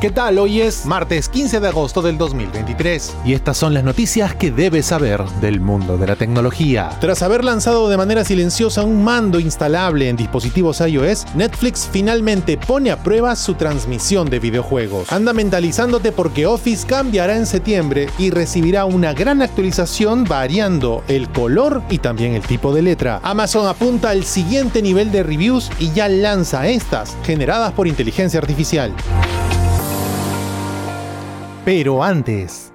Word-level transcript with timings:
¿Qué 0.00 0.10
tal? 0.10 0.38
Hoy 0.38 0.60
es 0.60 0.86
martes 0.86 1.28
15 1.28 1.58
de 1.58 1.66
agosto 1.66 2.02
del 2.02 2.18
2023 2.18 3.16
y 3.24 3.32
estas 3.32 3.56
son 3.56 3.74
las 3.74 3.82
noticias 3.82 4.32
que 4.32 4.52
debes 4.52 4.86
saber 4.86 5.24
del 5.40 5.60
mundo 5.60 5.98
de 5.98 6.06
la 6.06 6.14
tecnología. 6.14 6.90
Tras 7.00 7.20
haber 7.22 7.42
lanzado 7.42 7.88
de 7.88 7.96
manera 7.96 8.24
silenciosa 8.24 8.84
un 8.84 9.02
mando 9.02 9.40
instalable 9.40 10.08
en 10.08 10.14
dispositivos 10.14 10.80
iOS, 10.80 11.34
Netflix 11.34 11.88
finalmente 11.90 12.56
pone 12.56 12.92
a 12.92 13.02
prueba 13.02 13.34
su 13.34 13.54
transmisión 13.54 14.30
de 14.30 14.38
videojuegos. 14.38 15.10
Anda 15.10 15.32
mentalizándote 15.32 16.12
porque 16.12 16.46
Office 16.46 16.86
cambiará 16.86 17.36
en 17.36 17.46
septiembre 17.46 18.08
y 18.18 18.30
recibirá 18.30 18.84
una 18.84 19.14
gran 19.14 19.42
actualización 19.42 20.22
variando 20.22 21.02
el 21.08 21.28
color 21.28 21.82
y 21.90 21.98
también 21.98 22.34
el 22.34 22.42
tipo 22.42 22.72
de 22.72 22.82
letra. 22.82 23.18
Amazon 23.24 23.66
apunta 23.66 24.10
al 24.10 24.22
siguiente 24.22 24.80
nivel 24.80 25.10
de 25.10 25.24
reviews 25.24 25.72
y 25.80 25.90
ya 25.90 26.08
lanza 26.08 26.68
estas, 26.68 27.16
generadas 27.24 27.72
por 27.72 27.88
inteligencia 27.88 28.38
artificial. 28.38 28.94
Pero 31.68 32.02
antes, 32.02 32.72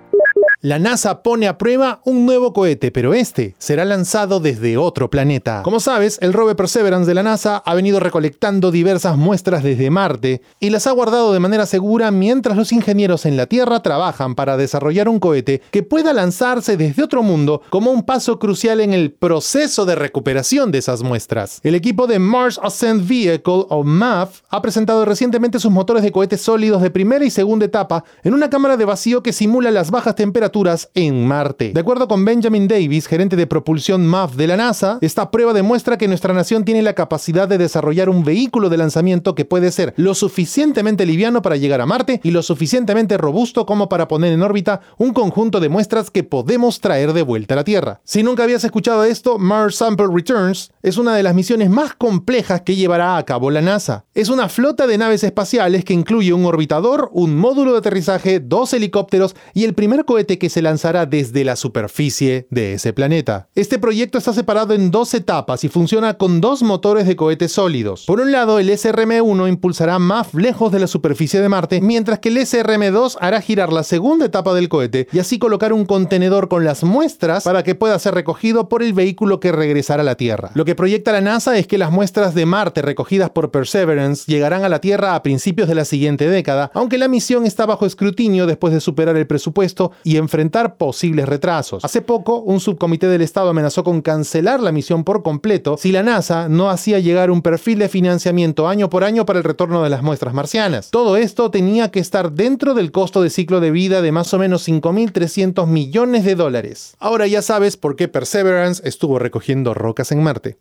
la 0.63 0.79
NASA 0.79 1.23
pone 1.23 1.49
a 1.49 1.57
prueba 1.57 1.99
un 2.05 2.25
nuevo 2.25 2.53
cohete, 2.53 2.89
pero 2.89 3.13
este 3.13 3.53
será 3.57 3.83
lanzado 3.83 4.39
desde 4.39 4.77
otro 4.77 5.09
planeta. 5.09 5.61
Como 5.61 5.81
sabes, 5.81 6.17
el 6.21 6.31
rover 6.31 6.55
Perseverance 6.55 7.05
de 7.05 7.13
la 7.13 7.21
NASA 7.21 7.57
ha 7.57 7.73
venido 7.73 7.99
recolectando 7.99 8.71
diversas 8.71 9.17
muestras 9.17 9.61
desde 9.61 9.89
Marte 9.89 10.41
y 10.61 10.69
las 10.69 10.87
ha 10.87 10.91
guardado 10.91 11.33
de 11.33 11.41
manera 11.41 11.65
segura 11.65 12.11
mientras 12.11 12.55
los 12.55 12.71
ingenieros 12.71 13.25
en 13.25 13.35
la 13.35 13.47
Tierra 13.47 13.81
trabajan 13.81 14.35
para 14.35 14.55
desarrollar 14.55 15.09
un 15.09 15.19
cohete 15.19 15.61
que 15.69 15.83
pueda 15.83 16.13
lanzarse 16.13 16.77
desde 16.77 17.03
otro 17.03 17.23
mundo 17.23 17.61
como 17.69 17.91
un 17.91 18.03
paso 18.03 18.39
crucial 18.39 18.79
en 18.79 18.93
el 18.93 19.11
proceso 19.11 19.85
de 19.85 19.95
recuperación 19.95 20.71
de 20.71 20.77
esas 20.77 21.03
muestras. 21.03 21.59
El 21.63 21.75
equipo 21.75 22.07
de 22.07 22.19
Mars 22.19 22.57
Ascent 22.63 23.05
Vehicle, 23.05 23.65
o 23.67 23.83
MAF, 23.83 24.39
ha 24.49 24.61
presentado 24.61 25.03
recientemente 25.03 25.59
sus 25.59 25.73
motores 25.73 26.03
de 26.03 26.13
cohetes 26.13 26.39
sólidos 26.39 26.81
de 26.81 26.89
primera 26.89 27.25
y 27.25 27.31
segunda 27.31 27.65
etapa 27.65 28.05
en 28.23 28.33
una 28.33 28.49
cámara 28.49 28.77
de 28.77 28.85
vacío 28.85 29.21
que 29.21 29.33
simula 29.33 29.69
las 29.69 29.91
bajas 29.91 30.15
temperaturas 30.15 30.52
en 30.93 31.25
Marte. 31.25 31.71
De 31.73 31.79
acuerdo 31.79 32.07
con 32.07 32.25
Benjamin 32.25 32.67
Davis, 32.67 33.07
gerente 33.07 33.35
de 33.35 33.47
propulsión 33.47 34.05
MAF 34.05 34.35
de 34.35 34.45
la 34.45 34.55
NASA, 34.55 34.99
esta 35.01 35.31
prueba 35.31 35.51
demuestra 35.51 35.97
que 35.97 36.07
nuestra 36.07 36.31
nación 36.31 36.63
tiene 36.63 36.83
la 36.83 36.93
capacidad 36.93 37.47
de 37.47 37.57
desarrollar 37.57 38.07
un 38.07 38.23
vehículo 38.23 38.69
de 38.69 38.77
lanzamiento 38.77 39.33
que 39.33 39.45
puede 39.45 39.71
ser 39.71 39.95
lo 39.97 40.13
suficientemente 40.13 41.07
liviano 41.07 41.41
para 41.41 41.55
llegar 41.55 41.81
a 41.81 41.87
Marte 41.87 42.21
y 42.23 42.29
lo 42.29 42.43
suficientemente 42.43 43.17
robusto 43.17 43.65
como 43.65 43.89
para 43.89 44.07
poner 44.07 44.31
en 44.31 44.43
órbita 44.43 44.81
un 44.99 45.11
conjunto 45.11 45.59
de 45.59 45.69
muestras 45.69 46.11
que 46.11 46.23
podemos 46.23 46.79
traer 46.81 47.13
de 47.13 47.23
vuelta 47.23 47.55
a 47.55 47.57
la 47.57 47.63
Tierra. 47.63 48.01
Si 48.03 48.21
nunca 48.21 48.43
habías 48.43 48.63
escuchado 48.63 49.03
esto, 49.05 49.39
Mars 49.39 49.77
Sample 49.77 50.07
Returns 50.13 50.71
es 50.83 50.97
una 50.97 51.15
de 51.15 51.23
las 51.23 51.33
misiones 51.33 51.71
más 51.71 51.95
complejas 51.95 52.61
que 52.61 52.75
llevará 52.75 53.17
a 53.17 53.25
cabo 53.25 53.49
la 53.49 53.61
NASA. 53.61 54.05
Es 54.13 54.29
una 54.29 54.49
flota 54.49 54.85
de 54.85 54.99
naves 54.99 55.23
espaciales 55.23 55.83
que 55.83 55.93
incluye 55.93 56.31
un 56.31 56.45
orbitador, 56.45 57.09
un 57.11 57.35
módulo 57.35 57.71
de 57.71 57.79
aterrizaje, 57.79 58.39
dos 58.39 58.71
helicópteros 58.73 59.35
y 59.55 59.63
el 59.63 59.73
primer 59.73 60.05
cohete 60.05 60.37
que 60.37 60.42
que 60.43 60.49
se 60.49 60.61
lanzará 60.61 61.05
desde 61.05 61.45
la 61.45 61.55
superficie 61.55 62.47
de 62.49 62.73
ese 62.73 62.91
planeta. 62.91 63.47
Este 63.55 63.79
proyecto 63.79 64.17
está 64.17 64.33
separado 64.33 64.73
en 64.73 64.91
dos 64.91 65.13
etapas 65.13 65.63
y 65.63 65.69
funciona 65.69 66.15
con 66.15 66.41
dos 66.41 66.63
motores 66.63 67.07
de 67.07 67.15
cohetes 67.15 67.53
sólidos. 67.53 68.03
Por 68.05 68.19
un 68.19 68.33
lado, 68.33 68.59
el 68.59 68.69
SRM-1 68.69 69.47
impulsará 69.47 69.99
más 69.99 70.33
lejos 70.33 70.73
de 70.73 70.81
la 70.81 70.87
superficie 70.87 71.39
de 71.39 71.47
Marte, 71.47 71.79
mientras 71.79 72.19
que 72.19 72.27
el 72.27 72.39
SRM-2 72.39 73.15
hará 73.21 73.39
girar 73.39 73.71
la 73.71 73.83
segunda 73.83 74.25
etapa 74.25 74.53
del 74.53 74.67
cohete 74.67 75.07
y 75.13 75.19
así 75.19 75.39
colocar 75.39 75.71
un 75.71 75.85
contenedor 75.85 76.49
con 76.49 76.65
las 76.65 76.83
muestras 76.83 77.45
para 77.45 77.63
que 77.63 77.75
pueda 77.75 77.97
ser 77.97 78.13
recogido 78.13 78.67
por 78.67 78.83
el 78.83 78.91
vehículo 78.91 79.39
que 79.39 79.53
regresará 79.53 80.01
a 80.01 80.03
la 80.05 80.15
Tierra. 80.15 80.51
Lo 80.55 80.65
que 80.65 80.75
proyecta 80.75 81.13
la 81.13 81.21
NASA 81.21 81.57
es 81.57 81.67
que 81.67 81.77
las 81.77 81.89
muestras 81.89 82.35
de 82.35 82.45
Marte 82.45 82.81
recogidas 82.81 83.29
por 83.29 83.49
Perseverance 83.49 84.29
llegarán 84.29 84.65
a 84.65 84.69
la 84.69 84.81
Tierra 84.81 85.15
a 85.15 85.23
principios 85.23 85.69
de 85.69 85.75
la 85.75 85.85
siguiente 85.85 86.27
década, 86.27 86.69
aunque 86.73 86.97
la 86.97 87.07
misión 87.07 87.45
está 87.45 87.65
bajo 87.65 87.85
escrutinio 87.85 88.45
después 88.45 88.73
de 88.73 88.81
superar 88.81 89.15
el 89.15 89.25
presupuesto 89.25 89.93
y 90.03 90.17
enfrentar 90.17 90.32
enfrentar 90.33 90.77
posibles 90.77 91.29
retrasos. 91.29 91.85
Hace 91.85 92.01
poco, 92.01 92.39
un 92.39 92.59
subcomité 92.59 93.07
del 93.07 93.21
Estado 93.21 93.49
amenazó 93.49 93.83
con 93.83 94.01
cancelar 94.01 94.61
la 94.61 94.71
misión 94.71 95.03
por 95.03 95.21
completo 95.21 95.77
si 95.77 95.91
la 95.91 96.01
NASA 96.01 96.49
no 96.49 96.71
hacía 96.71 96.97
llegar 96.97 97.29
un 97.29 97.43
perfil 97.43 97.77
de 97.77 97.87
financiamiento 97.87 98.67
año 98.67 98.89
por 98.89 99.03
año 99.03 99.27
para 99.27 99.37
el 99.37 99.45
retorno 99.45 99.83
de 99.83 99.91
las 99.91 100.01
muestras 100.01 100.33
marcianas. 100.33 100.89
Todo 100.89 101.17
esto 101.17 101.51
tenía 101.51 101.91
que 101.91 101.99
estar 101.99 102.31
dentro 102.31 102.73
del 102.73 102.91
costo 102.91 103.21
de 103.21 103.29
ciclo 103.29 103.59
de 103.59 103.69
vida 103.69 104.01
de 104.01 104.11
más 104.11 104.33
o 104.33 104.39
menos 104.39 104.67
5.300 104.67 105.67
millones 105.67 106.25
de 106.25 106.33
dólares. 106.33 106.95
Ahora 106.97 107.27
ya 107.27 107.43
sabes 107.43 107.77
por 107.77 107.95
qué 107.95 108.07
Perseverance 108.07 108.81
estuvo 108.87 109.19
recogiendo 109.19 109.75
rocas 109.75 110.11
en 110.11 110.23
Marte. 110.23 110.57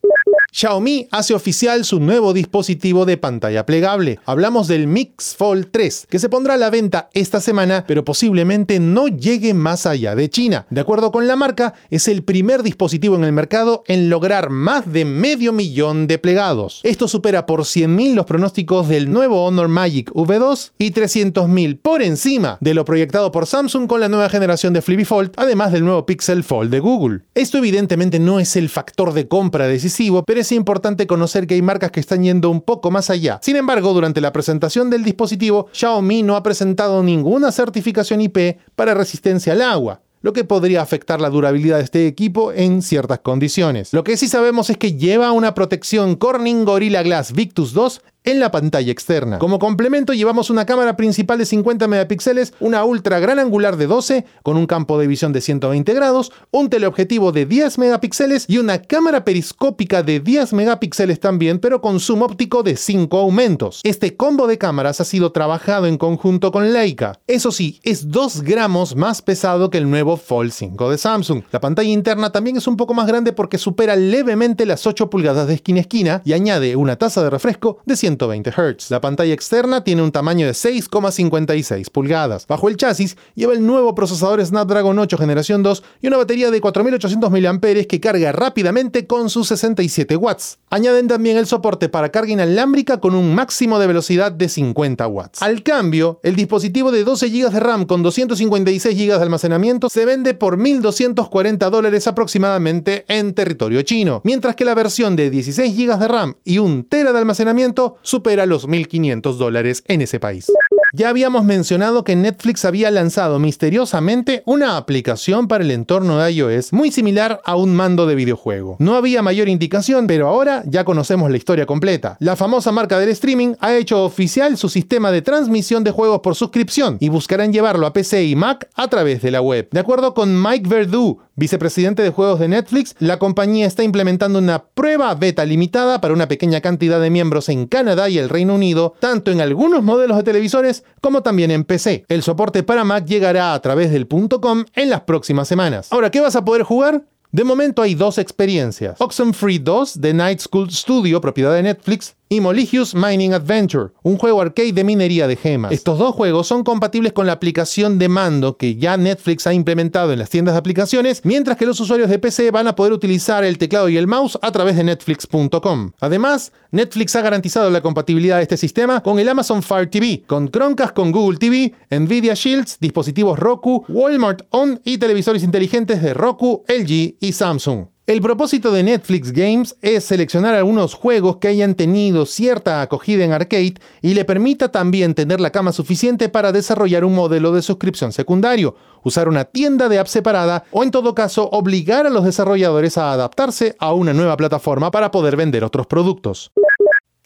Xiaomi 0.54 1.08
hace 1.10 1.32
oficial 1.32 1.82
su 1.86 1.98
nuevo 1.98 2.34
dispositivo 2.34 3.06
de 3.06 3.16
pantalla 3.16 3.64
plegable. 3.64 4.18
Hablamos 4.26 4.68
del 4.68 4.86
Mix 4.86 5.34
Fold 5.34 5.68
3, 5.70 6.08
que 6.10 6.18
se 6.18 6.28
pondrá 6.28 6.54
a 6.54 6.58
la 6.58 6.68
venta 6.68 7.08
esta 7.14 7.40
semana, 7.40 7.84
pero 7.88 8.04
posiblemente 8.04 8.78
no 8.78 9.08
llegue 9.08 9.54
más 9.54 9.86
allá 9.86 10.14
de 10.14 10.28
China. 10.28 10.66
De 10.68 10.82
acuerdo 10.82 11.10
con 11.10 11.26
la 11.26 11.36
marca, 11.36 11.72
es 11.88 12.06
el 12.06 12.22
primer 12.22 12.62
dispositivo 12.62 13.16
en 13.16 13.24
el 13.24 13.32
mercado 13.32 13.82
en 13.86 14.10
lograr 14.10 14.50
más 14.50 14.92
de 14.92 15.06
medio 15.06 15.54
millón 15.54 16.06
de 16.06 16.18
plegados. 16.18 16.80
Esto 16.82 17.08
supera 17.08 17.46
por 17.46 17.60
100.000 17.60 18.12
los 18.12 18.26
pronósticos 18.26 18.88
del 18.88 19.10
nuevo 19.10 19.46
Honor 19.46 19.68
Magic 19.68 20.12
V2 20.12 20.72
y 20.76 20.90
300.000 20.90 21.78
por 21.80 22.02
encima 22.02 22.58
de 22.60 22.74
lo 22.74 22.84
proyectado 22.84 23.32
por 23.32 23.46
Samsung 23.46 23.86
con 23.86 24.00
la 24.00 24.10
nueva 24.10 24.28
generación 24.28 24.74
de 24.74 24.82
Flippy 24.82 25.06
Fold, 25.06 25.32
además 25.36 25.72
del 25.72 25.86
nuevo 25.86 26.04
Pixel 26.04 26.44
Fold 26.44 26.70
de 26.70 26.80
Google. 26.80 27.20
Esto 27.34 27.56
evidentemente 27.56 28.18
no 28.18 28.38
es 28.38 28.54
el 28.56 28.68
factor 28.68 29.14
de 29.14 29.28
compra 29.28 29.66
decisivo, 29.66 30.24
pero 30.24 30.41
es 30.42 30.52
importante 30.52 31.06
conocer 31.06 31.46
que 31.46 31.54
hay 31.54 31.62
marcas 31.62 31.90
que 31.90 32.00
están 32.00 32.22
yendo 32.22 32.50
un 32.50 32.60
poco 32.60 32.90
más 32.90 33.10
allá. 33.10 33.40
Sin 33.42 33.56
embargo, 33.56 33.92
durante 33.94 34.20
la 34.20 34.32
presentación 34.32 34.90
del 34.90 35.02
dispositivo, 35.02 35.68
Xiaomi 35.72 36.22
no 36.22 36.36
ha 36.36 36.42
presentado 36.42 37.02
ninguna 37.02 37.50
certificación 37.50 38.20
IP 38.20 38.58
para 38.76 38.94
resistencia 38.94 39.54
al 39.54 39.62
agua 39.62 40.02
lo 40.22 40.32
que 40.32 40.44
podría 40.44 40.82
afectar 40.82 41.20
la 41.20 41.30
durabilidad 41.30 41.78
de 41.78 41.84
este 41.84 42.06
equipo 42.06 42.52
en 42.52 42.80
ciertas 42.80 43.18
condiciones. 43.18 43.92
Lo 43.92 44.04
que 44.04 44.16
sí 44.16 44.28
sabemos 44.28 44.70
es 44.70 44.76
que 44.76 44.94
lleva 44.94 45.32
una 45.32 45.52
protección 45.52 46.14
Corning 46.14 46.64
Gorilla 46.64 47.02
Glass 47.02 47.32
Victus 47.32 47.72
2 47.72 48.02
en 48.24 48.40
la 48.40 48.50
pantalla 48.50 48.92
externa. 48.92 49.38
Como 49.38 49.58
complemento 49.58 50.12
llevamos 50.12 50.50
una 50.50 50.66
cámara 50.66 50.96
principal 50.96 51.38
de 51.38 51.46
50 51.46 51.88
megapíxeles, 51.88 52.54
una 52.60 52.84
ultra 52.84 53.18
gran 53.20 53.38
angular 53.38 53.76
de 53.76 53.86
12 53.86 54.24
con 54.42 54.56
un 54.56 54.66
campo 54.66 54.98
de 54.98 55.06
visión 55.06 55.32
de 55.32 55.40
120 55.40 55.92
grados, 55.94 56.32
un 56.50 56.70
teleobjetivo 56.70 57.32
de 57.32 57.46
10 57.46 57.78
megapíxeles 57.78 58.44
y 58.48 58.58
una 58.58 58.82
cámara 58.82 59.24
periscópica 59.24 60.02
de 60.02 60.20
10 60.20 60.52
megapíxeles 60.52 61.20
también, 61.20 61.58
pero 61.58 61.80
con 61.80 62.00
zoom 62.00 62.22
óptico 62.22 62.62
de 62.62 62.76
5 62.76 63.18
aumentos. 63.18 63.80
Este 63.84 64.16
combo 64.16 64.46
de 64.46 64.58
cámaras 64.58 65.00
ha 65.00 65.04
sido 65.04 65.32
trabajado 65.32 65.86
en 65.86 65.98
conjunto 65.98 66.52
con 66.52 66.72
Leica. 66.72 67.18
Eso 67.26 67.50
sí, 67.50 67.80
es 67.82 68.08
2 68.08 68.42
gramos 68.42 68.96
más 68.96 69.22
pesado 69.22 69.70
que 69.70 69.78
el 69.78 69.90
nuevo 69.90 70.16
Fold 70.16 70.52
5 70.52 70.90
de 70.90 70.98
Samsung. 70.98 71.42
La 71.50 71.60
pantalla 71.60 71.90
interna 71.90 72.30
también 72.30 72.56
es 72.56 72.66
un 72.66 72.76
poco 72.76 72.94
más 72.94 73.06
grande 73.06 73.32
porque 73.32 73.58
supera 73.58 73.96
levemente 73.96 74.66
las 74.66 74.86
8 74.86 75.10
pulgadas 75.10 75.48
de 75.48 75.54
esquina 75.54 75.78
a 75.78 75.80
esquina 75.82 76.22
y 76.24 76.32
añade 76.32 76.76
una 76.76 76.96
tasa 76.96 77.22
de 77.22 77.30
refresco 77.30 77.78
de 77.84 77.96
100 77.96 78.11
120 78.18 78.50
Hz. 78.50 78.90
La 78.90 79.00
pantalla 79.00 79.32
externa 79.32 79.84
tiene 79.84 80.02
un 80.02 80.12
tamaño 80.12 80.46
de 80.46 80.52
6,56 80.52 81.90
pulgadas. 81.90 82.46
Bajo 82.46 82.68
el 82.68 82.76
chasis 82.76 83.16
lleva 83.34 83.54
el 83.54 83.64
nuevo 83.64 83.94
procesador 83.94 84.44
Snapdragon 84.44 84.98
8 84.98 85.18
generación 85.18 85.62
2 85.62 85.82
y 86.02 86.08
una 86.08 86.18
batería 86.18 86.50
de 86.50 86.60
4800 86.60 87.30
mAh 87.30 87.60
que 87.88 88.00
carga 88.00 88.32
rápidamente 88.32 89.06
con 89.06 89.30
sus 89.30 89.48
67 89.48 90.16
watts. 90.16 90.58
Añaden 90.70 91.08
también 91.08 91.36
el 91.36 91.46
soporte 91.46 91.88
para 91.88 92.10
carga 92.10 92.32
inalámbrica 92.32 93.00
con 93.00 93.14
un 93.14 93.34
máximo 93.34 93.78
de 93.78 93.86
velocidad 93.86 94.32
de 94.32 94.48
50 94.48 95.06
watts. 95.06 95.42
Al 95.42 95.62
cambio, 95.62 96.20
el 96.22 96.36
dispositivo 96.36 96.92
de 96.92 97.04
12 97.04 97.28
GB 97.28 97.50
de 97.50 97.60
RAM 97.60 97.84
con 97.86 98.02
256 98.02 98.96
GB 98.96 99.16
de 99.16 99.22
almacenamiento 99.22 99.88
se 99.88 100.04
vende 100.04 100.34
por 100.34 100.58
1.240 100.58 101.70
dólares 101.70 102.06
aproximadamente 102.06 103.04
en 103.08 103.34
territorio 103.34 103.82
chino, 103.82 104.20
mientras 104.24 104.56
que 104.56 104.64
la 104.64 104.74
versión 104.74 105.16
de 105.16 105.30
16 105.30 105.76
GB 105.76 105.98
de 105.98 106.08
RAM 106.08 106.34
y 106.44 106.58
1 106.58 106.86
TB 106.88 107.12
de 107.12 107.18
almacenamiento 107.18 107.96
supera 108.02 108.46
los 108.46 108.68
1.500 108.68 109.36
dólares 109.36 109.84
en 109.86 110.02
ese 110.02 110.20
país. 110.20 110.50
Ya 110.94 111.08
habíamos 111.08 111.44
mencionado 111.44 112.04
que 112.04 112.16
Netflix 112.16 112.66
había 112.66 112.90
lanzado 112.90 113.38
misteriosamente 113.38 114.42
una 114.44 114.76
aplicación 114.76 115.48
para 115.48 115.64
el 115.64 115.70
entorno 115.70 116.18
de 116.18 116.30
iOS 116.32 116.74
muy 116.74 116.92
similar 116.92 117.40
a 117.46 117.56
un 117.56 117.74
mando 117.74 118.06
de 118.06 118.14
videojuego. 118.14 118.76
No 118.78 118.96
había 118.96 119.22
mayor 119.22 119.48
indicación, 119.48 120.06
pero 120.06 120.28
ahora 120.28 120.62
ya 120.66 120.84
conocemos 120.84 121.30
la 121.30 121.38
historia 121.38 121.64
completa. 121.64 122.18
La 122.20 122.36
famosa 122.36 122.72
marca 122.72 122.98
del 122.98 123.08
streaming 123.08 123.54
ha 123.60 123.74
hecho 123.74 124.04
oficial 124.04 124.58
su 124.58 124.68
sistema 124.68 125.10
de 125.10 125.22
transmisión 125.22 125.82
de 125.82 125.92
juegos 125.92 126.20
por 126.20 126.34
suscripción 126.34 126.98
y 127.00 127.08
buscarán 127.08 127.54
llevarlo 127.54 127.86
a 127.86 127.94
PC 127.94 128.24
y 128.24 128.36
Mac 128.36 128.68
a 128.74 128.88
través 128.88 129.22
de 129.22 129.30
la 129.30 129.40
web. 129.40 129.68
De 129.72 129.80
acuerdo 129.80 130.12
con 130.12 130.42
Mike 130.42 130.68
Verdu, 130.68 131.20
vicepresidente 131.42 132.02
de 132.02 132.10
juegos 132.10 132.38
de 132.38 132.46
Netflix, 132.46 132.94
la 133.00 133.18
compañía 133.18 133.66
está 133.66 133.82
implementando 133.82 134.38
una 134.38 134.62
prueba 134.62 135.12
beta 135.16 135.44
limitada 135.44 136.00
para 136.00 136.14
una 136.14 136.28
pequeña 136.28 136.60
cantidad 136.60 137.00
de 137.00 137.10
miembros 137.10 137.48
en 137.48 137.66
Canadá 137.66 138.08
y 138.08 138.18
el 138.18 138.28
Reino 138.28 138.54
Unido, 138.54 138.94
tanto 139.00 139.32
en 139.32 139.40
algunos 139.40 139.82
modelos 139.82 140.16
de 140.18 140.22
televisores 140.22 140.84
como 141.00 141.24
también 141.24 141.50
en 141.50 141.64
PC. 141.64 142.04
El 142.06 142.22
soporte 142.22 142.62
para 142.62 142.84
Mac 142.84 143.06
llegará 143.06 143.54
a 143.54 143.60
través 143.60 143.90
del 143.90 144.06
.com 144.06 144.64
en 144.76 144.88
las 144.88 145.00
próximas 145.00 145.48
semanas. 145.48 145.88
Ahora, 145.92 146.12
¿qué 146.12 146.20
vas 146.20 146.36
a 146.36 146.44
poder 146.44 146.62
jugar? 146.62 147.02
De 147.32 147.42
momento 147.44 147.82
hay 147.82 147.94
dos 147.94 148.18
experiencias. 148.18 149.00
Oxenfree 149.00 149.58
2 149.58 150.00
de 150.00 150.14
Night 150.14 150.38
School 150.38 150.70
Studio, 150.70 151.20
propiedad 151.20 151.54
de 151.54 151.62
Netflix, 151.62 152.14
y 152.32 152.40
Moligius 152.40 152.94
Mining 152.94 153.34
Adventure, 153.34 153.90
un 154.02 154.16
juego 154.16 154.40
arcade 154.40 154.72
de 154.72 154.84
minería 154.84 155.26
de 155.26 155.36
gemas. 155.36 155.70
Estos 155.70 155.98
dos 155.98 156.14
juegos 156.14 156.46
son 156.46 156.64
compatibles 156.64 157.12
con 157.12 157.26
la 157.26 157.32
aplicación 157.32 157.98
de 157.98 158.08
mando 158.08 158.56
que 158.56 158.76
ya 158.76 158.96
Netflix 158.96 159.46
ha 159.46 159.52
implementado 159.52 160.14
en 160.14 160.18
las 160.18 160.30
tiendas 160.30 160.54
de 160.54 160.58
aplicaciones, 160.58 161.20
mientras 161.24 161.58
que 161.58 161.66
los 161.66 161.78
usuarios 161.78 162.08
de 162.08 162.18
PC 162.18 162.50
van 162.50 162.68
a 162.68 162.74
poder 162.74 162.94
utilizar 162.94 163.44
el 163.44 163.58
teclado 163.58 163.90
y 163.90 163.98
el 163.98 164.06
mouse 164.06 164.38
a 164.40 164.50
través 164.50 164.76
de 164.76 164.84
netflix.com. 164.84 165.92
Además, 166.00 166.52
Netflix 166.70 167.14
ha 167.16 167.20
garantizado 167.20 167.68
la 167.68 167.82
compatibilidad 167.82 168.38
de 168.38 168.44
este 168.44 168.56
sistema 168.56 169.02
con 169.02 169.18
el 169.18 169.28
Amazon 169.28 169.62
Fire 169.62 169.90
TV, 169.90 170.24
con 170.26 170.48
Chromecast 170.48 170.94
con 170.94 171.12
Google 171.12 171.36
TV, 171.36 171.74
Nvidia 171.90 172.32
Shields, 172.32 172.78
dispositivos 172.80 173.38
Roku, 173.38 173.84
Walmart 173.90 174.46
On 174.48 174.80
y 174.84 174.96
televisores 174.96 175.42
inteligentes 175.42 176.00
de 176.00 176.14
Roku, 176.14 176.64
LG 176.66 177.16
y 177.20 177.32
Samsung. 177.32 177.91
El 178.04 178.20
propósito 178.20 178.72
de 178.72 178.82
Netflix 178.82 179.30
Games 179.30 179.76
es 179.80 180.02
seleccionar 180.02 180.56
algunos 180.56 180.92
juegos 180.92 181.36
que 181.36 181.46
hayan 181.46 181.76
tenido 181.76 182.26
cierta 182.26 182.82
acogida 182.82 183.24
en 183.24 183.30
arcade 183.30 183.74
y 184.00 184.14
le 184.14 184.24
permita 184.24 184.72
también 184.72 185.14
tener 185.14 185.40
la 185.40 185.50
cama 185.50 185.70
suficiente 185.70 186.28
para 186.28 186.50
desarrollar 186.50 187.04
un 187.04 187.14
modelo 187.14 187.52
de 187.52 187.62
suscripción 187.62 188.10
secundario, 188.10 188.74
usar 189.04 189.28
una 189.28 189.44
tienda 189.44 189.88
de 189.88 190.00
apps 190.00 190.10
separada 190.10 190.64
o 190.72 190.82
en 190.82 190.90
todo 190.90 191.14
caso 191.14 191.48
obligar 191.50 192.04
a 192.04 192.10
los 192.10 192.24
desarrolladores 192.24 192.98
a 192.98 193.12
adaptarse 193.12 193.76
a 193.78 193.92
una 193.92 194.12
nueva 194.12 194.36
plataforma 194.36 194.90
para 194.90 195.12
poder 195.12 195.36
vender 195.36 195.62
otros 195.62 195.86
productos. 195.86 196.50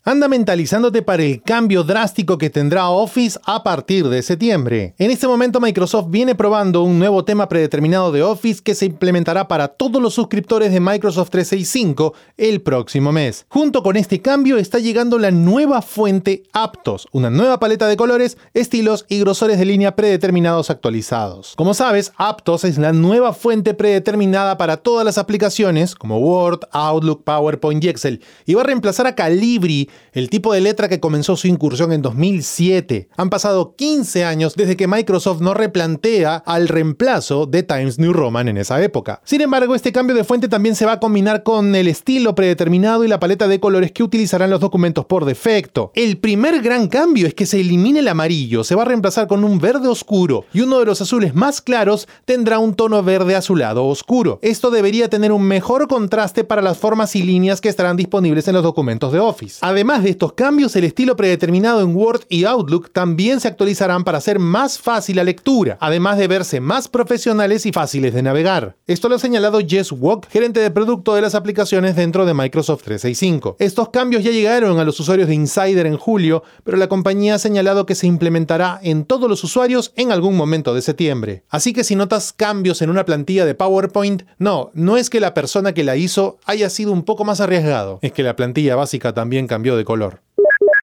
Anda 0.08 0.28
mentalizándote 0.28 1.02
para 1.02 1.24
el 1.24 1.42
cambio 1.42 1.82
drástico 1.82 2.38
que 2.38 2.48
tendrá 2.48 2.90
Office 2.90 3.40
a 3.44 3.64
partir 3.64 4.08
de 4.08 4.22
septiembre. 4.22 4.94
En 4.98 5.10
este 5.10 5.26
momento 5.26 5.60
Microsoft 5.60 6.10
viene 6.10 6.36
probando 6.36 6.84
un 6.84 7.00
nuevo 7.00 7.24
tema 7.24 7.48
predeterminado 7.48 8.12
de 8.12 8.22
Office 8.22 8.62
que 8.62 8.76
se 8.76 8.86
implementará 8.86 9.48
para 9.48 9.66
todos 9.66 10.00
los 10.00 10.14
suscriptores 10.14 10.70
de 10.70 10.78
Microsoft 10.78 11.30
365 11.30 12.14
el 12.36 12.62
próximo 12.62 13.10
mes. 13.10 13.46
Junto 13.48 13.82
con 13.82 13.96
este 13.96 14.22
cambio 14.22 14.58
está 14.58 14.78
llegando 14.78 15.18
la 15.18 15.32
nueva 15.32 15.82
fuente 15.82 16.44
Aptos, 16.52 17.08
una 17.10 17.28
nueva 17.28 17.58
paleta 17.58 17.88
de 17.88 17.96
colores, 17.96 18.38
estilos 18.54 19.06
y 19.08 19.18
grosores 19.18 19.58
de 19.58 19.64
línea 19.64 19.96
predeterminados 19.96 20.70
actualizados. 20.70 21.54
Como 21.56 21.74
sabes, 21.74 22.12
Aptos 22.16 22.62
es 22.62 22.78
la 22.78 22.92
nueva 22.92 23.32
fuente 23.32 23.74
predeterminada 23.74 24.56
para 24.56 24.76
todas 24.76 25.04
las 25.04 25.18
aplicaciones 25.18 25.96
como 25.96 26.20
Word, 26.20 26.60
Outlook, 26.70 27.24
PowerPoint 27.24 27.82
y 27.82 27.88
Excel 27.88 28.22
y 28.44 28.54
va 28.54 28.60
a 28.60 28.66
reemplazar 28.66 29.08
a 29.08 29.16
Calibri 29.16 29.90
el 30.12 30.30
tipo 30.30 30.52
de 30.52 30.60
letra 30.60 30.88
que 30.88 31.00
comenzó 31.00 31.36
su 31.36 31.46
incursión 31.46 31.92
en 31.92 32.02
2007. 32.02 33.08
Han 33.16 33.30
pasado 33.30 33.74
15 33.76 34.24
años 34.24 34.54
desde 34.54 34.76
que 34.76 34.88
Microsoft 34.88 35.40
no 35.40 35.54
replantea 35.54 36.36
al 36.36 36.68
reemplazo 36.68 37.46
de 37.46 37.62
Times 37.62 37.98
New 37.98 38.12
Roman 38.12 38.48
en 38.48 38.56
esa 38.56 38.82
época. 38.82 39.20
Sin 39.24 39.40
embargo, 39.40 39.74
este 39.74 39.92
cambio 39.92 40.16
de 40.16 40.24
fuente 40.24 40.48
también 40.48 40.74
se 40.74 40.86
va 40.86 40.92
a 40.92 41.00
combinar 41.00 41.42
con 41.42 41.74
el 41.74 41.88
estilo 41.88 42.34
predeterminado 42.34 43.04
y 43.04 43.08
la 43.08 43.20
paleta 43.20 43.48
de 43.48 43.60
colores 43.60 43.92
que 43.92 44.02
utilizarán 44.02 44.50
los 44.50 44.60
documentos 44.60 45.04
por 45.04 45.24
defecto. 45.24 45.92
El 45.94 46.18
primer 46.18 46.62
gran 46.62 46.88
cambio 46.88 47.26
es 47.26 47.34
que 47.34 47.46
se 47.46 47.60
elimine 47.60 48.00
el 48.00 48.08
amarillo, 48.08 48.64
se 48.64 48.74
va 48.74 48.82
a 48.82 48.86
reemplazar 48.86 49.26
con 49.26 49.44
un 49.44 49.58
verde 49.58 49.88
oscuro 49.88 50.44
y 50.52 50.60
uno 50.60 50.78
de 50.78 50.86
los 50.86 51.00
azules 51.00 51.34
más 51.34 51.60
claros 51.60 52.08
tendrá 52.24 52.58
un 52.58 52.74
tono 52.74 53.02
verde 53.02 53.36
azulado 53.36 53.86
oscuro. 53.86 54.38
Esto 54.42 54.70
debería 54.70 55.08
tener 55.08 55.32
un 55.32 55.42
mejor 55.42 55.88
contraste 55.88 56.44
para 56.44 56.62
las 56.62 56.78
formas 56.78 57.16
y 57.16 57.22
líneas 57.22 57.60
que 57.60 57.68
estarán 57.68 57.96
disponibles 57.96 58.48
en 58.48 58.54
los 58.54 58.62
documentos 58.62 59.12
de 59.12 59.20
Office. 59.20 59.58
Además, 59.62 59.85
Además 59.86 60.02
de 60.02 60.10
estos 60.10 60.32
cambios, 60.32 60.74
el 60.74 60.82
estilo 60.82 61.14
predeterminado 61.14 61.80
en 61.80 61.94
Word 61.94 62.22
y 62.28 62.42
Outlook 62.42 62.90
también 62.90 63.38
se 63.38 63.46
actualizarán 63.46 64.02
para 64.02 64.18
hacer 64.18 64.40
más 64.40 64.80
fácil 64.80 65.14
la 65.14 65.22
lectura, 65.22 65.78
además 65.80 66.18
de 66.18 66.26
verse 66.26 66.60
más 66.60 66.88
profesionales 66.88 67.66
y 67.66 67.70
fáciles 67.70 68.12
de 68.12 68.20
navegar. 68.20 68.74
Esto 68.88 69.08
lo 69.08 69.14
ha 69.14 69.20
señalado 69.20 69.60
Jess 69.64 69.92
Walk, 69.92 70.28
gerente 70.28 70.58
de 70.58 70.72
producto 70.72 71.14
de 71.14 71.20
las 71.20 71.36
aplicaciones 71.36 71.94
dentro 71.94 72.26
de 72.26 72.34
Microsoft 72.34 72.82
365. 72.82 73.58
Estos 73.60 73.90
cambios 73.90 74.24
ya 74.24 74.32
llegaron 74.32 74.80
a 74.80 74.84
los 74.84 74.98
usuarios 74.98 75.28
de 75.28 75.36
Insider 75.36 75.86
en 75.86 75.98
julio, 75.98 76.42
pero 76.64 76.78
la 76.78 76.88
compañía 76.88 77.36
ha 77.36 77.38
señalado 77.38 77.86
que 77.86 77.94
se 77.94 78.08
implementará 78.08 78.80
en 78.82 79.04
todos 79.04 79.30
los 79.30 79.44
usuarios 79.44 79.92
en 79.94 80.10
algún 80.10 80.36
momento 80.36 80.74
de 80.74 80.82
septiembre. 80.82 81.44
Así 81.48 81.72
que 81.72 81.84
si 81.84 81.94
notas 81.94 82.32
cambios 82.32 82.82
en 82.82 82.90
una 82.90 83.04
plantilla 83.04 83.46
de 83.46 83.54
PowerPoint, 83.54 84.24
no, 84.38 84.72
no 84.74 84.96
es 84.96 85.10
que 85.10 85.20
la 85.20 85.32
persona 85.32 85.74
que 85.74 85.84
la 85.84 85.94
hizo 85.94 86.38
haya 86.44 86.70
sido 86.70 86.90
un 86.90 87.04
poco 87.04 87.24
más 87.24 87.40
arriesgado, 87.40 88.00
es 88.02 88.10
que 88.10 88.24
la 88.24 88.34
plantilla 88.34 88.74
básica 88.74 89.14
también 89.14 89.46
cambió 89.46 89.65
de 89.74 89.84
color. 89.84 90.25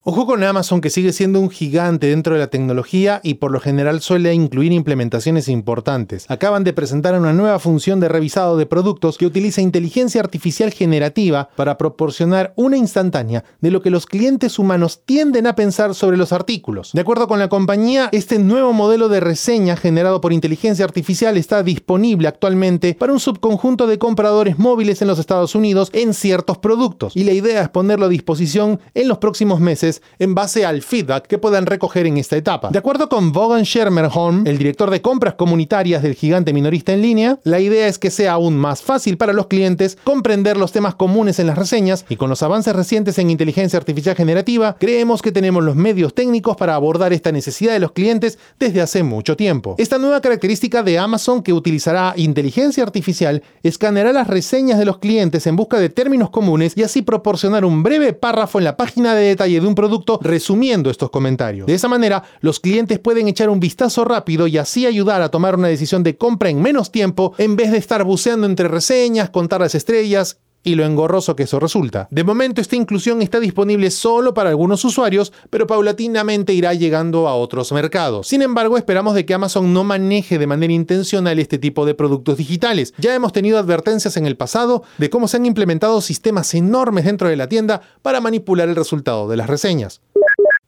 Ojo 0.05 0.27
con 0.27 0.43
Amazon 0.43 0.81
que 0.81 0.91
sigue 0.91 1.13
siendo 1.13 1.39
un 1.39 1.49
gigante 1.49 2.09
dentro 2.09 2.35
de 2.35 2.41
la 2.41 2.49
tecnología 2.49 3.21
y 3.23 3.35
por 3.35 3.53
lo 3.53 3.61
general 3.61 4.01
suele 4.01 4.35
incluir 4.35 4.73
implementaciones 4.73 5.47
importantes. 5.47 6.29
Acaban 6.29 6.65
de 6.65 6.73
presentar 6.73 7.17
una 7.17 7.33
nueva 7.33 7.61
función 7.61 8.01
de 8.01 8.09
revisado 8.09 8.57
de 8.57 8.67
productos 8.67 9.17
que 9.17 9.27
utiliza 9.27 9.61
inteligencia 9.61 10.21
artificial 10.21 10.73
generativa 10.73 11.51
para 11.55 11.79
proporcionar 11.79 12.53
una 12.57 12.77
instantánea 12.77 13.45
de 13.61 13.71
lo 13.71 13.81
que 13.81 13.91
los 13.91 14.07
clientes 14.07 14.59
humanos 14.59 15.03
tienden 15.05 15.47
a 15.47 15.55
pensar 15.55 15.95
sobre 15.95 16.17
los 16.17 16.33
artículos. 16.33 16.91
De 16.93 17.01
acuerdo 17.01 17.29
con 17.29 17.39
la 17.39 17.49
compañía, 17.49 18.09
este 18.11 18.41
nuevo 18.41 18.73
modelo 18.73 19.09
de 19.09 19.21
reseña 19.21 19.77
generado 19.77 20.21
por 20.21 20.33
inteligencia 20.33 20.85
artificial 20.85 21.37
está 21.37 21.63
disponible 21.63 22.27
actualmente 22.27 22.97
para 22.99 23.13
un 23.13 23.21
subconjunto 23.21 23.87
de 23.87 24.01
compradores 24.01 24.59
móviles 24.59 25.01
en 25.01 25.07
los 25.07 25.21
Estados 25.21 25.55
Unidos 25.55 25.91
en 25.93 26.13
ciertos 26.13 26.59
productos 26.59 27.15
y 27.15 27.23
la 27.23 27.35
idea 27.35 27.63
es 27.63 27.69
ponerlo 27.69 28.07
a 28.07 28.09
disposición 28.09 28.81
en 28.95 29.07
los 29.07 29.19
próximos 29.19 29.61
meses 29.61 29.92
en 30.19 30.35
base 30.35 30.65
al 30.65 30.83
feedback 30.83 31.27
que 31.27 31.39
puedan 31.39 31.67
recoger 31.67 32.07
en 32.07 32.17
esta 32.17 32.37
etapa. 32.37 32.71
De 32.71 32.79
acuerdo 32.79 33.09
con 33.09 33.33
Vaughan 33.33 33.65
Schermerhorn, 33.65 34.47
el 34.47 34.57
director 34.57 34.91
de 34.91 35.03
compras 35.03 35.35
comunitarias 35.35 36.03
del 36.03 36.15
gigante 36.15 36.53
minorista 36.53 36.93
en 36.93 37.03
línea, 37.03 37.39
la 37.45 37.61
idea 37.61 37.89
es 37.89 37.99
que 37.99 38.11
sea 38.11 38.33
aún 38.33 38.57
más 38.57 38.83
fácil 38.83 39.17
para 39.17 39.33
los 39.33 39.49
clientes 39.49 39.99
comprender 40.05 40.57
los 40.57 40.73
temas 40.73 40.95
comunes 40.95 41.39
en 41.39 41.47
las 41.49 41.59
reseñas 41.59 42.05
y 42.09 42.17
con 42.17 42.31
los 42.31 42.43
avances 42.43 42.75
recientes 42.75 43.19
en 43.19 43.31
inteligencia 43.31 43.79
artificial 43.79 44.17
generativa, 44.17 44.77
creemos 44.79 45.23
que 45.23 45.33
tenemos 45.33 45.63
los 45.63 45.77
medios 45.77 46.15
técnicos 46.15 46.57
para 46.57 46.75
abordar 46.75 47.13
esta 47.13 47.33
necesidad 47.33 47.73
de 47.73 47.81
los 47.81 47.93
clientes 47.93 48.39
desde 48.59 48.81
hace 48.81 49.03
mucho 49.03 49.37
tiempo. 49.37 49.75
Esta 49.79 49.99
nueva 49.99 50.21
característica 50.21 50.83
de 50.83 50.99
Amazon 50.99 51.43
que 51.43 51.53
utilizará 51.53 52.15
inteligencia 52.17 52.83
artificial 52.83 53.43
escaneará 53.63 54.13
las 54.13 54.27
reseñas 54.27 54.79
de 54.79 54.85
los 54.85 54.99
clientes 54.99 55.47
en 55.47 55.57
busca 55.57 55.79
de 55.79 55.89
términos 55.89 56.31
comunes 56.31 56.73
y 56.77 56.83
así 56.83 57.03
proporcionar 57.03 57.65
un 57.65 57.83
breve 57.83 58.13
párrafo 58.13 58.59
en 58.59 58.65
la 58.65 58.77
página 58.77 59.15
de 59.15 59.29
detalle 59.29 59.61
de 59.61 59.67
un 59.67 59.75
producto 59.83 60.21
resumiendo 60.23 60.91
estos 60.91 61.11
comentarios. 61.11 61.67
De 61.67 61.75
esa 61.75 61.89
manera, 61.89 62.23
los 62.41 62.61
clientes 62.61 63.01
pueden 63.01 63.27
echar 63.27 63.49
un 63.49 63.59
vistazo 63.59 64.05
rápido 64.05 64.47
y 64.47 64.57
así 64.57 64.87
ayudar 64.87 65.23
a 65.23 65.29
tomar 65.29 65.57
una 65.57 65.67
decisión 65.67 66.05
de 66.05 66.17
compra 66.17 66.51
en 66.51 66.63
menos 66.63 66.93
tiempo 66.93 67.35
en 67.37 67.57
vez 67.57 67.73
de 67.73 67.79
estar 67.79 68.05
buceando 68.05 68.47
entre 68.47 68.69
reseñas, 68.69 69.31
contar 69.31 69.61
las 69.61 69.75
estrellas 69.75 70.39
y 70.63 70.75
lo 70.75 70.85
engorroso 70.85 71.37
que 71.37 71.45
eso 71.45 71.59
resulta. 71.61 72.09
De 72.11 72.25
momento 72.25 72.61
esta 72.61 72.77
inclusión 72.77 73.23
está 73.23 73.41
disponible 73.41 73.91
solo 73.91 74.35
para 74.35 74.51
algunos 74.51 74.85
usuarios, 74.85 75.33
pero 75.51 75.67
paulatinamente 75.67 76.53
irá 76.53 76.75
llegando 76.75 77.29
a 77.29 77.35
otros 77.35 77.73
mercados. 77.73 78.29
Sin 78.29 78.43
embargo, 78.43 78.77
esperamos 78.77 79.15
de 79.15 79.25
que 79.25 79.35
Amazon 79.35 79.73
no 79.73 79.85
maneje 79.85 80.39
de 80.39 80.47
manera 80.47 80.73
intencional 80.73 81.39
este 81.39 81.59
tipo 81.59 81.85
de 81.87 81.95
productos 81.95 82.37
digitales. 82.37 82.95
Ya 82.99 83.15
hemos 83.15 83.33
tenido 83.33 83.59
advertencias 83.59 84.17
en 84.17 84.27
el 84.27 84.37
pasado 84.37 84.83
de 84.99 85.11
cómo 85.11 85.29
se 85.29 85.37
han 85.37 85.47
implementado 85.47 86.01
sistemas 86.01 86.55
enormes 86.55 87.05
dentro 87.05 87.29
de 87.29 87.37
la 87.37 87.49
tienda 87.49 87.83
para 88.03 88.21
manipular 88.21 88.69
el 88.69 88.77
resultado 88.77 89.29
de 89.29 89.37
las 89.37 89.49
reseñas. 89.49 90.01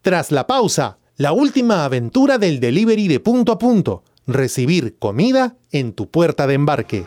Tras 0.03 0.31
la 0.31 0.47
pausa, 0.47 0.99
la 1.17 1.33
última 1.33 1.85
aventura 1.85 2.39
del 2.39 2.61
delivery 2.61 3.09
de 3.09 3.21
punto 3.21 3.53
a 3.53 3.59
punto, 3.59 4.03
recibir 4.27 4.97
comida 4.99 5.57
en 5.71 5.93
tu 5.93 6.11
puerta 6.11 6.47
de 6.47 6.55
embarque. 6.55 7.05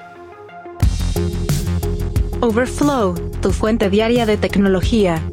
Overflow, 2.39 3.15
tu 3.41 3.51
fuente 3.51 3.89
diaria 3.89 4.27
de 4.27 4.38
tecnología. 4.38 5.24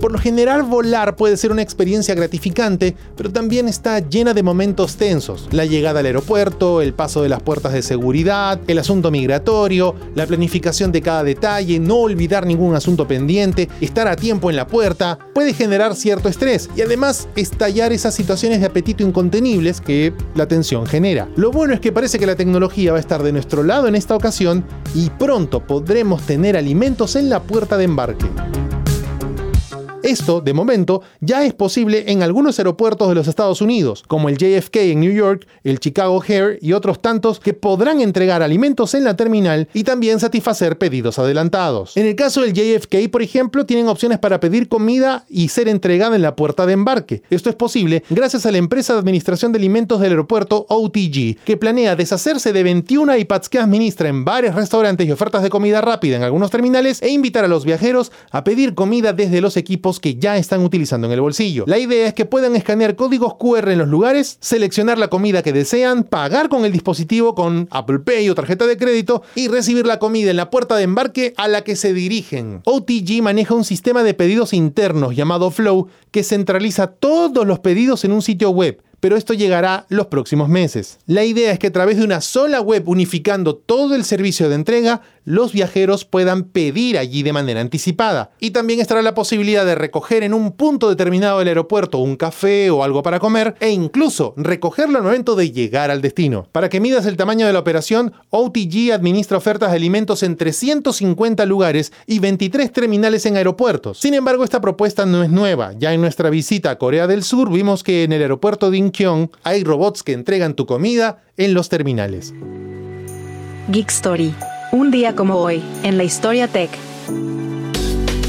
Por 0.00 0.12
lo 0.12 0.18
general 0.18 0.62
volar 0.62 1.16
puede 1.16 1.36
ser 1.36 1.50
una 1.50 1.62
experiencia 1.62 2.14
gratificante, 2.14 2.94
pero 3.16 3.32
también 3.32 3.68
está 3.68 3.98
llena 3.98 4.32
de 4.32 4.44
momentos 4.44 4.96
tensos. 4.96 5.48
La 5.50 5.64
llegada 5.64 6.00
al 6.00 6.06
aeropuerto, 6.06 6.80
el 6.80 6.94
paso 6.94 7.22
de 7.22 7.28
las 7.28 7.42
puertas 7.42 7.72
de 7.72 7.82
seguridad, 7.82 8.60
el 8.68 8.78
asunto 8.78 9.10
migratorio, 9.10 9.94
la 10.14 10.26
planificación 10.26 10.92
de 10.92 11.02
cada 11.02 11.24
detalle, 11.24 11.80
no 11.80 11.96
olvidar 11.96 12.46
ningún 12.46 12.76
asunto 12.76 13.08
pendiente, 13.08 13.68
estar 13.80 14.06
a 14.06 14.14
tiempo 14.14 14.50
en 14.50 14.56
la 14.56 14.68
puerta, 14.68 15.18
puede 15.34 15.52
generar 15.52 15.96
cierto 15.96 16.28
estrés 16.28 16.70
y 16.76 16.82
además 16.82 17.28
estallar 17.34 17.92
esas 17.92 18.14
situaciones 18.14 18.60
de 18.60 18.66
apetito 18.66 19.02
incontenibles 19.02 19.80
que 19.80 20.12
la 20.34 20.46
tensión 20.46 20.86
genera. 20.86 21.28
Lo 21.34 21.50
bueno 21.50 21.74
es 21.74 21.80
que 21.80 21.92
parece 21.92 22.18
que 22.18 22.26
la 22.26 22.36
tecnología 22.36 22.92
va 22.92 22.98
a 22.98 23.00
estar 23.00 23.22
de 23.22 23.32
nuestro 23.32 23.64
lado 23.64 23.88
en 23.88 23.96
esta 23.96 24.14
ocasión 24.14 24.64
y 24.94 25.10
pronto 25.10 25.66
podremos 25.66 26.22
tener 26.22 26.56
alimentos 26.56 27.16
en 27.16 27.28
la 27.28 27.42
puerta 27.42 27.76
de 27.76 27.84
embarque. 27.84 28.26
Esto, 30.08 30.40
de 30.40 30.54
momento, 30.54 31.02
ya 31.20 31.44
es 31.44 31.52
posible 31.52 32.04
en 32.10 32.22
algunos 32.22 32.58
aeropuertos 32.58 33.10
de 33.10 33.14
los 33.14 33.28
Estados 33.28 33.60
Unidos, 33.60 34.02
como 34.08 34.30
el 34.30 34.38
JFK 34.38 34.76
en 34.76 35.00
New 35.00 35.12
York, 35.12 35.46
el 35.64 35.80
Chicago 35.80 36.24
Air 36.26 36.58
y 36.62 36.72
otros 36.72 37.02
tantos 37.02 37.40
que 37.40 37.52
podrán 37.52 38.00
entregar 38.00 38.42
alimentos 38.42 38.94
en 38.94 39.04
la 39.04 39.16
terminal 39.16 39.68
y 39.74 39.84
también 39.84 40.18
satisfacer 40.18 40.78
pedidos 40.78 41.18
adelantados. 41.18 41.94
En 41.94 42.06
el 42.06 42.16
caso 42.16 42.40
del 42.40 42.54
JFK, 42.54 43.10
por 43.10 43.20
ejemplo, 43.20 43.66
tienen 43.66 43.86
opciones 43.86 44.18
para 44.18 44.40
pedir 44.40 44.70
comida 44.70 45.26
y 45.28 45.48
ser 45.48 45.68
entregada 45.68 46.16
en 46.16 46.22
la 46.22 46.36
puerta 46.36 46.64
de 46.64 46.72
embarque. 46.72 47.22
Esto 47.28 47.50
es 47.50 47.56
posible 47.56 48.02
gracias 48.08 48.46
a 48.46 48.50
la 48.50 48.56
empresa 48.56 48.94
de 48.94 49.00
administración 49.00 49.52
de 49.52 49.58
alimentos 49.58 50.00
del 50.00 50.12
aeropuerto 50.12 50.64
OTG, 50.70 51.36
que 51.44 51.58
planea 51.58 51.96
deshacerse 51.96 52.54
de 52.54 52.62
21 52.62 53.14
iPads 53.14 53.50
que 53.50 53.58
administra 53.58 54.08
en 54.08 54.24
varios 54.24 54.54
restaurantes 54.54 55.06
y 55.06 55.12
ofertas 55.12 55.42
de 55.42 55.50
comida 55.50 55.82
rápida 55.82 56.16
en 56.16 56.22
algunos 56.22 56.50
terminales 56.50 57.02
e 57.02 57.10
invitar 57.10 57.44
a 57.44 57.48
los 57.48 57.66
viajeros 57.66 58.10
a 58.30 58.42
pedir 58.42 58.74
comida 58.74 59.12
desde 59.12 59.42
los 59.42 59.58
equipos 59.58 59.97
que 60.00 60.16
ya 60.16 60.36
están 60.36 60.62
utilizando 60.62 61.06
en 61.06 61.12
el 61.12 61.20
bolsillo. 61.20 61.64
La 61.66 61.78
idea 61.78 62.06
es 62.06 62.14
que 62.14 62.24
puedan 62.24 62.56
escanear 62.56 62.96
códigos 62.96 63.34
QR 63.34 63.70
en 63.70 63.78
los 63.78 63.88
lugares, 63.88 64.38
seleccionar 64.40 64.98
la 64.98 65.08
comida 65.08 65.42
que 65.42 65.52
desean, 65.52 66.04
pagar 66.04 66.48
con 66.48 66.64
el 66.64 66.72
dispositivo 66.72 67.34
con 67.34 67.68
Apple 67.70 68.00
Pay 68.00 68.28
o 68.28 68.34
tarjeta 68.34 68.66
de 68.66 68.76
crédito 68.76 69.22
y 69.34 69.48
recibir 69.48 69.86
la 69.86 69.98
comida 69.98 70.30
en 70.30 70.36
la 70.36 70.50
puerta 70.50 70.76
de 70.76 70.84
embarque 70.84 71.34
a 71.36 71.48
la 71.48 71.62
que 71.62 71.76
se 71.76 71.92
dirigen. 71.92 72.62
OTG 72.64 73.22
maneja 73.22 73.54
un 73.54 73.64
sistema 73.64 74.02
de 74.02 74.14
pedidos 74.14 74.52
internos 74.52 75.16
llamado 75.16 75.50
Flow 75.50 75.88
que 76.10 76.24
centraliza 76.24 76.88
todos 76.88 77.46
los 77.46 77.58
pedidos 77.60 78.04
en 78.04 78.12
un 78.12 78.22
sitio 78.22 78.50
web 78.50 78.82
pero 79.00 79.16
esto 79.16 79.34
llegará 79.34 79.86
los 79.88 80.06
próximos 80.06 80.48
meses. 80.48 80.98
La 81.06 81.24
idea 81.24 81.52
es 81.52 81.58
que 81.58 81.68
a 81.68 81.72
través 81.72 81.98
de 81.98 82.04
una 82.04 82.20
sola 82.20 82.60
web 82.60 82.88
unificando 82.88 83.54
todo 83.54 83.94
el 83.94 84.04
servicio 84.04 84.48
de 84.48 84.56
entrega, 84.56 85.02
los 85.28 85.52
viajeros 85.52 86.06
puedan 86.06 86.44
pedir 86.44 86.96
allí 86.96 87.22
de 87.22 87.34
manera 87.34 87.60
anticipada. 87.60 88.30
Y 88.40 88.52
también 88.52 88.80
estará 88.80 89.02
la 89.02 89.14
posibilidad 89.14 89.66
de 89.66 89.74
recoger 89.74 90.22
en 90.22 90.32
un 90.32 90.52
punto 90.52 90.88
determinado 90.88 91.38
del 91.38 91.48
aeropuerto 91.48 91.98
un 91.98 92.16
café 92.16 92.70
o 92.70 92.82
algo 92.82 93.02
para 93.02 93.20
comer 93.20 93.54
e 93.60 93.68
incluso 93.68 94.32
recogerlo 94.38 94.96
al 94.96 95.04
momento 95.04 95.36
de 95.36 95.52
llegar 95.52 95.90
al 95.90 96.00
destino. 96.00 96.48
Para 96.50 96.70
que 96.70 96.80
midas 96.80 97.04
el 97.04 97.18
tamaño 97.18 97.46
de 97.46 97.52
la 97.52 97.58
operación, 97.58 98.14
OTG 98.30 98.92
administra 98.94 99.36
ofertas 99.36 99.70
de 99.70 99.76
alimentos 99.76 100.22
en 100.22 100.34
350 100.34 101.44
lugares 101.44 101.92
y 102.06 102.20
23 102.20 102.72
terminales 102.72 103.26
en 103.26 103.36
aeropuertos. 103.36 103.98
Sin 103.98 104.14
embargo, 104.14 104.44
esta 104.44 104.62
propuesta 104.62 105.04
no 105.04 105.22
es 105.22 105.28
nueva. 105.28 105.74
Ya 105.78 105.92
en 105.92 106.00
nuestra 106.00 106.30
visita 106.30 106.70
a 106.70 106.78
Corea 106.78 107.06
del 107.06 107.22
Sur 107.22 107.52
vimos 107.52 107.84
que 107.84 108.04
en 108.04 108.12
el 108.12 108.22
aeropuerto 108.22 108.70
de 108.70 108.78
Incheon 108.78 109.30
hay 109.42 109.62
robots 109.62 110.02
que 110.02 110.14
entregan 110.14 110.54
tu 110.54 110.64
comida 110.64 111.22
en 111.36 111.52
los 111.52 111.68
terminales. 111.68 112.32
Geek 113.68 113.90
Story 113.90 114.32
un 114.72 114.90
día 114.90 115.14
como 115.14 115.36
hoy, 115.36 115.62
en 115.82 115.96
la 115.96 116.04
historia 116.04 116.48
tech. 116.48 116.70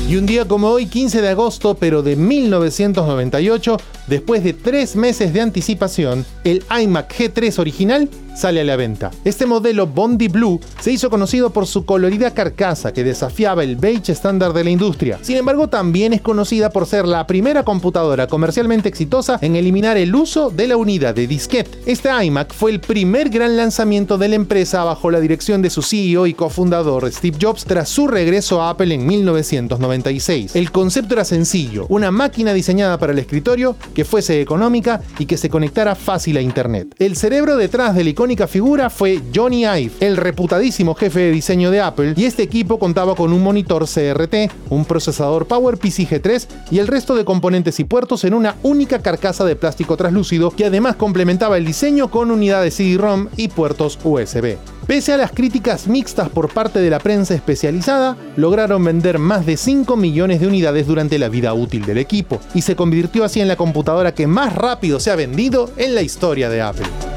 Y 0.07 0.15
un 0.15 0.25
día 0.25 0.45
como 0.45 0.69
hoy, 0.69 0.87
15 0.87 1.21
de 1.21 1.29
agosto, 1.29 1.75
pero 1.75 2.01
de 2.01 2.15
1998, 2.15 3.77
después 4.07 4.43
de 4.43 4.53
tres 4.53 4.95
meses 4.95 5.33
de 5.33 5.41
anticipación, 5.41 6.25
el 6.43 6.63
iMac 6.81 7.13
G3 7.13 7.59
original 7.59 8.09
sale 8.39 8.61
a 8.61 8.63
la 8.63 8.77
venta. 8.77 9.11
Este 9.25 9.45
modelo 9.45 9.85
Bondi 9.85 10.29
Blue 10.29 10.61
se 10.79 10.91
hizo 10.91 11.09
conocido 11.09 11.49
por 11.49 11.67
su 11.67 11.83
colorida 11.83 12.33
carcasa 12.33 12.93
que 12.93 13.03
desafiaba 13.03 13.65
el 13.65 13.75
beige 13.75 14.13
estándar 14.13 14.53
de 14.53 14.63
la 14.63 14.69
industria. 14.69 15.19
Sin 15.21 15.35
embargo, 15.35 15.67
también 15.67 16.13
es 16.13 16.21
conocida 16.21 16.69
por 16.69 16.85
ser 16.85 17.05
la 17.05 17.27
primera 17.27 17.63
computadora 17.63 18.27
comercialmente 18.27 18.87
exitosa 18.87 19.39
en 19.41 19.57
eliminar 19.57 19.97
el 19.97 20.15
uso 20.15 20.51
de 20.51 20.67
la 20.67 20.77
unidad 20.77 21.13
de 21.13 21.27
disquete. 21.27 21.69
Este 21.85 22.09
iMac 22.09 22.53
fue 22.53 22.71
el 22.71 22.79
primer 22.79 23.29
gran 23.29 23.57
lanzamiento 23.57 24.17
de 24.17 24.29
la 24.29 24.35
empresa 24.35 24.85
bajo 24.85 25.11
la 25.11 25.19
dirección 25.19 25.61
de 25.61 25.69
su 25.69 25.81
CEO 25.81 26.25
y 26.25 26.33
cofundador 26.33 27.11
Steve 27.11 27.37
Jobs 27.41 27.65
tras 27.65 27.89
su 27.89 28.07
regreso 28.07 28.61
a 28.61 28.69
Apple 28.69 28.93
en 28.93 29.05
1996. 29.05 30.55
El 30.55 30.71
concepto 30.71 31.15
era 31.15 31.25
sencillo, 31.25 31.87
una 31.89 32.09
máquina 32.09 32.53
diseñada 32.53 32.97
para 32.97 33.11
el 33.11 33.19
escritorio 33.19 33.75
que 33.93 34.05
fuese 34.05 34.39
económica 34.39 35.01
y 35.17 35.25
que 35.25 35.35
se 35.35 35.49
conectara 35.49 35.93
fácil 35.95 36.37
a 36.37 36.41
Internet. 36.41 36.95
El 36.99 37.17
cerebro 37.17 37.57
detrás 37.57 37.95
del 37.95 38.07
icónico 38.07 38.28
única 38.29 38.47
figura 38.47 38.91
fue 38.91 39.23
Johnny 39.33 39.65
Ive, 39.65 39.91
el 40.01 40.15
reputadísimo 40.15 40.93
jefe 40.93 41.19
de 41.19 41.31
diseño 41.31 41.71
de 41.71 41.81
Apple, 41.81 42.13
y 42.15 42.25
este 42.25 42.43
equipo 42.43 42.77
contaba 42.77 43.15
con 43.15 43.33
un 43.33 43.41
monitor 43.41 43.87
CRT, 43.87 44.51
un 44.69 44.85
procesador 44.85 45.47
PowerPC 45.47 46.07
G3 46.07 46.47
y 46.69 46.77
el 46.77 46.85
resto 46.85 47.15
de 47.15 47.25
componentes 47.25 47.79
y 47.79 47.85
puertos 47.85 48.23
en 48.25 48.35
una 48.35 48.55
única 48.61 49.01
carcasa 49.01 49.45
de 49.45 49.55
plástico 49.55 49.97
translúcido 49.97 50.51
que 50.51 50.65
además 50.65 50.95
complementaba 50.95 51.57
el 51.57 51.65
diseño 51.65 52.11
con 52.11 52.29
unidades 52.29 52.75
CD-ROM 52.75 53.29
y 53.35 53.47
puertos 53.47 53.97
USB. 54.03 54.57
Pese 54.85 55.13
a 55.13 55.17
las 55.17 55.31
críticas 55.31 55.87
mixtas 55.87 56.29
por 56.29 56.53
parte 56.53 56.79
de 56.81 56.89
la 56.91 56.99
prensa 56.99 57.33
especializada, 57.33 58.15
lograron 58.35 58.83
vender 58.83 59.17
más 59.17 59.47
de 59.47 59.57
5 59.57 59.95
millones 59.95 60.39
de 60.39 60.45
unidades 60.45 60.85
durante 60.85 61.17
la 61.17 61.29
vida 61.29 61.51
útil 61.55 61.83
del 61.83 61.97
equipo 61.97 62.39
y 62.53 62.61
se 62.61 62.75
convirtió 62.75 63.23
así 63.23 63.41
en 63.41 63.47
la 63.47 63.55
computadora 63.55 64.13
que 64.13 64.27
más 64.27 64.53
rápido 64.53 64.99
se 64.99 65.09
ha 65.09 65.15
vendido 65.15 65.71
en 65.77 65.95
la 65.95 66.03
historia 66.03 66.47
de 66.49 66.61
Apple. 66.61 67.08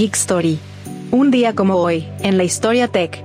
Geek 0.00 0.14
Story. 0.14 0.58
Un 1.10 1.30
día 1.30 1.54
como 1.54 1.74
hoy, 1.74 2.08
en 2.20 2.38
la 2.38 2.44
historia 2.44 2.88
tech. 2.88 3.22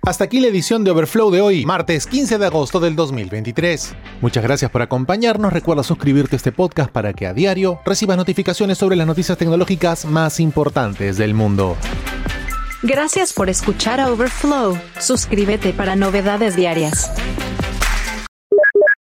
Hasta 0.00 0.24
aquí 0.24 0.40
la 0.40 0.46
edición 0.46 0.82
de 0.82 0.90
Overflow 0.90 1.30
de 1.30 1.42
hoy, 1.42 1.66
martes 1.66 2.06
15 2.06 2.38
de 2.38 2.46
agosto 2.46 2.80
del 2.80 2.96
2023. 2.96 3.94
Muchas 4.22 4.42
gracias 4.42 4.70
por 4.70 4.80
acompañarnos. 4.80 5.52
Recuerda 5.52 5.82
suscribirte 5.82 6.36
a 6.36 6.38
este 6.38 6.52
podcast 6.52 6.90
para 6.90 7.12
que 7.12 7.26
a 7.26 7.34
diario 7.34 7.78
recibas 7.84 8.16
notificaciones 8.16 8.78
sobre 8.78 8.96
las 8.96 9.06
noticias 9.06 9.36
tecnológicas 9.36 10.06
más 10.06 10.40
importantes 10.40 11.18
del 11.18 11.34
mundo. 11.34 11.76
Gracias 12.82 13.34
por 13.34 13.50
escuchar 13.50 14.00
a 14.00 14.10
Overflow. 14.10 14.78
Suscríbete 14.98 15.74
para 15.74 15.96
novedades 15.96 16.56
diarias. 16.56 17.12